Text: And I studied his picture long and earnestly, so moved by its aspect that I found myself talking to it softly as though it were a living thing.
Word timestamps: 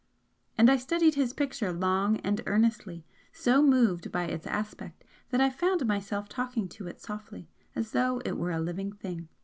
And 0.57 0.67
I 0.71 0.77
studied 0.77 1.13
his 1.13 1.31
picture 1.31 1.71
long 1.71 2.17
and 2.21 2.41
earnestly, 2.47 3.05
so 3.31 3.61
moved 3.61 4.11
by 4.11 4.23
its 4.23 4.47
aspect 4.47 5.03
that 5.29 5.41
I 5.41 5.51
found 5.51 5.85
myself 5.85 6.27
talking 6.27 6.67
to 6.69 6.87
it 6.87 6.99
softly 6.99 7.47
as 7.75 7.91
though 7.91 8.17
it 8.25 8.35
were 8.35 8.49
a 8.49 8.59
living 8.59 8.93
thing. 8.93 9.27